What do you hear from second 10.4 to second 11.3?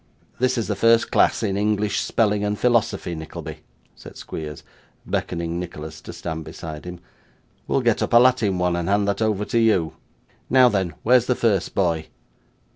Now, then, where's